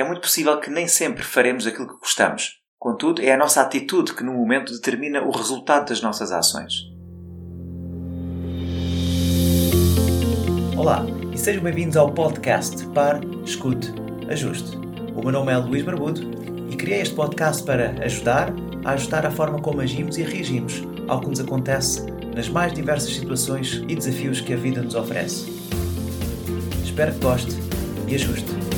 [0.00, 2.58] É muito possível que nem sempre faremos aquilo que gostamos.
[2.78, 6.72] Contudo, é a nossa atitude que no momento determina o resultado das nossas ações.
[10.74, 13.92] Olá e sejam bem-vindos ao podcast Par, Escute,
[14.30, 14.74] Ajuste.
[15.14, 16.22] O meu nome é Luís Barbudo
[16.70, 18.54] e criei este podcast para ajudar
[18.86, 23.14] a ajustar a forma como agimos e reagimos ao que nos acontece nas mais diversas
[23.14, 25.44] situações e desafios que a vida nos oferece.
[26.82, 27.54] Espero que goste
[28.08, 28.69] e ajuste.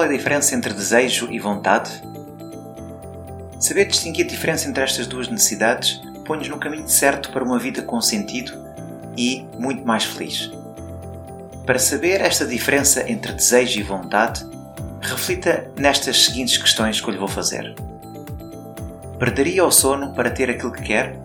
[0.00, 1.90] Qual é a diferença entre desejo e vontade?
[3.58, 7.82] Saber distinguir a diferença entre estas duas necessidades põe-nos no caminho certo para uma vida
[7.82, 8.50] com sentido
[9.14, 10.50] e muito mais feliz.
[11.66, 14.42] Para saber esta diferença entre desejo e vontade,
[15.02, 17.74] reflita nestas seguintes questões que eu lhe vou fazer.
[19.18, 21.20] Perderia o sono para ter aquilo que quer?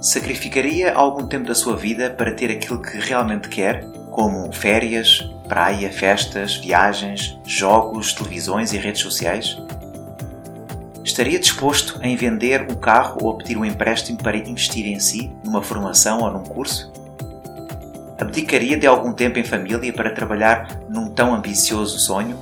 [0.00, 5.90] Sacrificaria algum tempo da sua vida para ter aquilo que realmente quer, como férias, praia,
[5.90, 9.56] festas, viagens, jogos, televisões e redes sociais?
[11.02, 15.32] Estaria disposto em vender o carro ou a pedir um empréstimo para investir em si,
[15.42, 16.92] numa formação ou num curso?
[18.20, 22.38] Abdicaria de algum tempo em família para trabalhar num tão ambicioso sonho?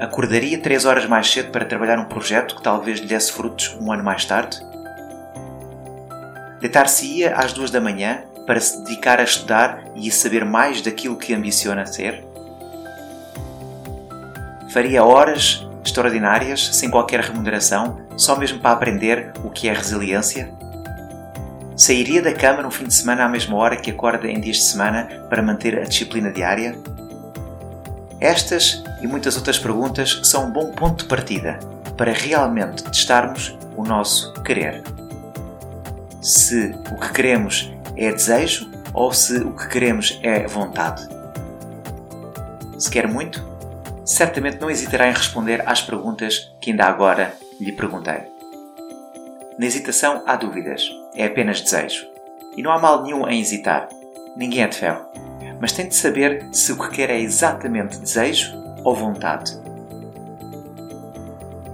[0.00, 3.92] Acordaria três horas mais cedo para trabalhar num projeto que talvez lhe desse frutos um
[3.92, 4.58] ano mais tarde?
[6.60, 11.18] Deitar-se-ia às duas da manhã para se dedicar a estudar e a saber mais daquilo
[11.18, 12.24] que ambiciona ser?
[14.70, 20.50] Faria horas extraordinárias, sem qualquer remuneração, só mesmo para aprender o que é resiliência?
[21.76, 24.64] Sairia da cama no fim de semana à mesma hora que acorda em dias de
[24.64, 26.74] semana para manter a disciplina diária?
[28.18, 31.58] Estas e muitas outras perguntas são um bom ponto de partida
[31.98, 34.82] para realmente testarmos o nosso querer.
[36.22, 41.06] Se o que queremos é desejo ou se o que queremos é vontade.
[42.78, 43.44] Se quer muito,
[44.04, 48.20] certamente não hesitará em responder às perguntas que ainda agora lhe perguntei.
[49.58, 52.06] Na hesitação há dúvidas, é apenas desejo.
[52.56, 53.88] E não há mal nenhum em hesitar,
[54.36, 55.04] ninguém é de ferro.
[55.60, 58.52] Mas tem de saber se o que quer é exatamente desejo
[58.84, 59.58] ou vontade.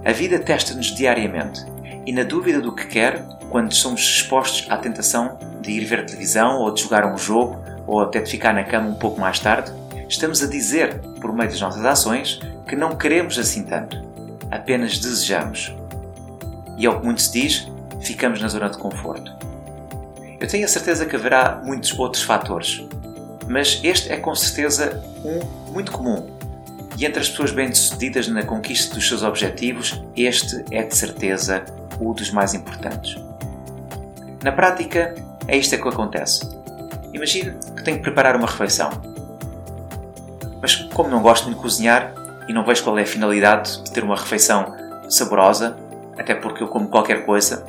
[0.02, 1.66] A vida testa-nos diariamente
[2.06, 6.58] e, na dúvida do que quer, quando somos expostos à tentação de ir ver televisão
[6.58, 9.72] ou de jogar um jogo ou até de ficar na cama um pouco mais tarde,
[10.08, 14.02] estamos a dizer, por meio das nossas ações, que não queremos assim tanto,
[14.50, 15.74] apenas desejamos.
[16.76, 17.68] E ao que muito se diz,
[18.00, 19.32] ficamos na zona de conforto.
[20.40, 22.84] Eu tenho a certeza que haverá muitos outros fatores,
[23.48, 26.34] mas este é com certeza um muito comum.
[26.98, 31.64] E entre as pessoas bem-sucedidas na conquista dos seus objetivos, este é de certeza
[32.00, 33.16] o dos mais importantes.
[34.42, 35.14] Na prática,
[35.48, 36.48] é isto que acontece.
[37.12, 39.14] Imagine que tenho que preparar uma refeição
[40.64, 42.14] mas como não gosto de cozinhar
[42.48, 44.74] e não vejo qual é a finalidade de ter uma refeição
[45.10, 45.76] saborosa,
[46.16, 47.66] até porque eu como qualquer coisa,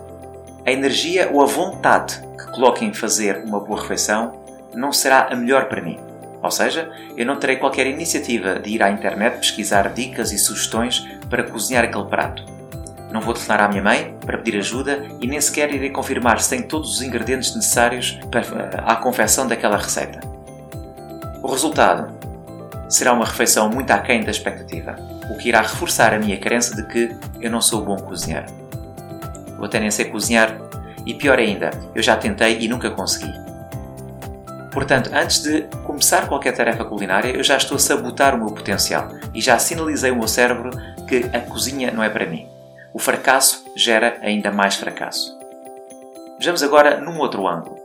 [0.65, 4.39] a energia ou a vontade que coloco em fazer uma boa refeição
[4.73, 5.99] não será a melhor para mim.
[6.41, 11.05] Ou seja, eu não terei qualquer iniciativa de ir à internet pesquisar dicas e sugestões
[11.29, 12.45] para cozinhar aquele prato.
[13.15, 16.49] Não vou telefonar à minha mãe para pedir ajuda e nem sequer irei confirmar se
[16.49, 18.41] tem todos os ingredientes necessários para
[18.85, 20.19] a confecção daquela receita.
[21.41, 22.13] O resultado
[22.89, 24.97] será uma refeição muito aquém da expectativa,
[25.31, 28.47] o que irá reforçar a minha crença de que eu não sou bom cozinheiro.
[29.55, 30.53] Vou até nem sei cozinhar
[31.05, 33.33] e pior ainda, eu já tentei e nunca consegui.
[34.73, 39.07] Portanto, antes de começar qualquer tarefa culinária, eu já estou a sabotar o meu potencial
[39.33, 40.71] e já sinalizei ao meu cérebro
[41.07, 42.53] que a cozinha não é para mim.
[42.95, 45.37] O fracasso gera ainda mais fracasso.
[46.39, 47.77] Vejamos agora num outro ângulo.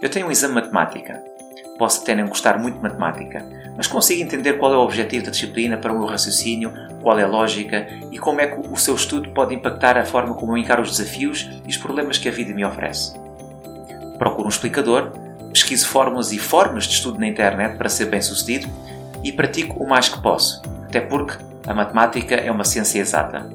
[0.00, 1.34] Eu tenho um exame de matemática
[1.78, 3.44] Posso até não gostar muito de matemática,
[3.76, 7.24] mas consigo entender qual é o objetivo da disciplina para o meu raciocínio, qual é
[7.24, 10.58] a lógica e como é que o seu estudo pode impactar a forma como eu
[10.58, 13.14] encaro os desafios e os problemas que a vida me oferece.
[14.18, 15.10] Procuro um explicador,
[15.52, 18.68] pesquiso fórmulas e formas de estudo na internet para ser bem sucedido
[19.24, 23.50] e pratico o mais que posso, até porque a matemática é uma ciência exata.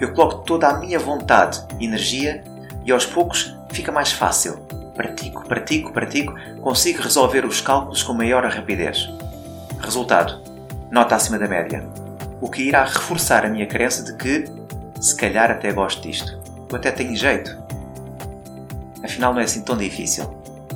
[0.00, 2.42] Eu coloco toda a minha vontade energia
[2.84, 4.58] e aos poucos fica mais fácil
[5.00, 9.08] pratico, pratico, pratico, consigo resolver os cálculos com maior rapidez.
[9.80, 10.42] Resultado:
[10.90, 11.86] nota acima da média.
[12.40, 14.44] O que irá reforçar a minha crença de que,
[15.00, 16.38] se calhar, até gosto disto.
[16.70, 17.56] eu até tenho jeito.
[19.02, 20.24] Afinal, não é assim tão difícil.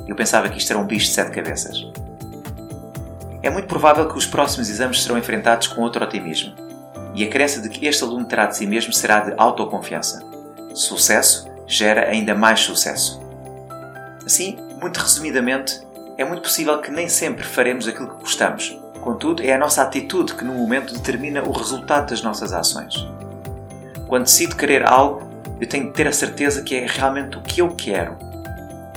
[0.07, 1.87] Eu pensava que isto era um bicho de sete cabeças.
[3.41, 6.55] É muito provável que os próximos exames serão enfrentados com outro otimismo,
[7.15, 10.21] e a crença de que este aluno terá de si mesmo será de autoconfiança.
[10.73, 13.21] Sucesso gera ainda mais sucesso.
[14.25, 15.81] Assim, muito resumidamente,
[16.17, 18.77] é muito possível que nem sempre faremos aquilo que gostamos.
[19.01, 23.07] Contudo, é a nossa atitude que no momento determina o resultado das nossas ações.
[24.07, 25.29] Quando decido querer algo,
[25.59, 28.17] eu tenho que ter a certeza que é realmente o que eu quero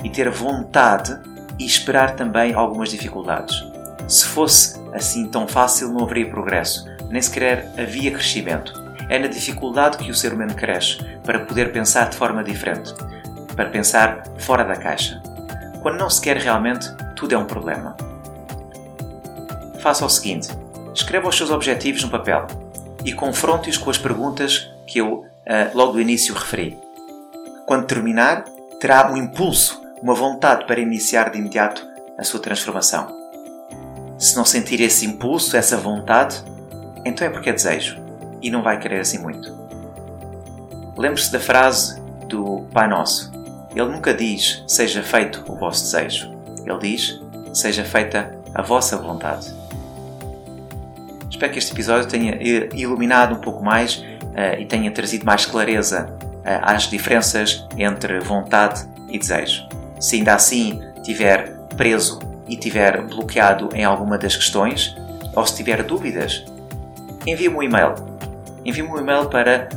[0.03, 1.17] e ter vontade
[1.57, 3.55] e esperar também algumas dificuldades.
[4.07, 8.73] Se fosse assim tão fácil, não haveria progresso, nem sequer havia crescimento.
[9.09, 12.93] É na dificuldade que o ser humano cresce para poder pensar de forma diferente,
[13.55, 15.21] para pensar fora da caixa.
[15.81, 17.97] Quando não se quer realmente, tudo é um problema.
[19.79, 20.49] Faça o seguinte:
[20.93, 22.45] escreva os seus objetivos no papel
[23.03, 25.25] e confronte-os com as perguntas que eu uh,
[25.73, 26.77] logo do início referi.
[27.65, 28.43] Quando terminar,
[28.79, 31.85] terá um impulso, uma vontade para iniciar de imediato
[32.17, 33.17] a sua transformação.
[34.17, 36.43] Se não sentir esse impulso, essa vontade,
[37.05, 37.97] então é porque é desejo
[38.41, 39.53] e não vai querer assim muito.
[40.97, 43.31] Lembre-se da frase do Pai Nosso.
[43.75, 46.31] Ele nunca diz seja feito o vosso desejo.
[46.65, 47.21] Ele diz
[47.53, 49.53] seja feita a vossa vontade.
[51.29, 52.37] Espero que este episódio tenha
[52.73, 58.85] iluminado um pouco mais uh, e tenha trazido mais clareza uh, às diferenças entre vontade
[59.09, 59.67] e desejo.
[59.99, 64.95] Se ainda assim tiver preso e tiver bloqueado em alguma das questões,
[65.35, 66.43] ou se tiver dúvidas,
[67.25, 67.95] envie-me um e-mail.
[68.65, 69.69] Envie-me um e-mail para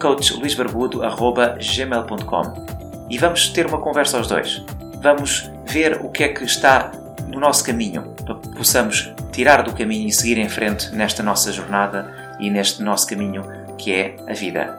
[0.00, 2.66] coachluisbarbudo.gmail.com
[3.08, 4.64] e vamos ter uma conversa aos dois.
[5.00, 6.90] Vamos ver o que é que está
[7.28, 11.52] no nosso caminho, para que possamos tirar do caminho e seguir em frente nesta nossa
[11.52, 13.44] jornada e neste nosso caminho
[13.76, 14.78] que é a vida.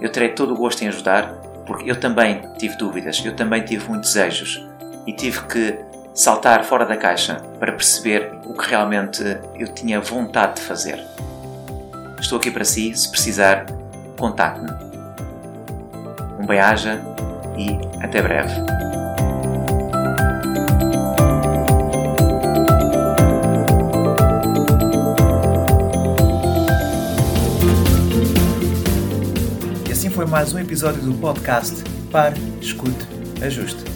[0.00, 1.34] Eu terei todo o gosto em ajudar,
[1.66, 4.66] porque eu também tive dúvidas, eu também tive muitos desejos
[5.06, 5.78] e tive que
[6.16, 9.22] saltar fora da caixa para perceber o que realmente
[9.54, 10.98] eu tinha vontade de fazer.
[12.18, 13.66] Estou aqui para si, se precisar,
[14.18, 14.70] contacte-me.
[16.40, 17.00] Um bem-aja
[17.56, 18.54] e até breve.
[30.16, 33.06] foi mais um episódio do podcast Pare, Escute,
[33.44, 33.95] Ajuste.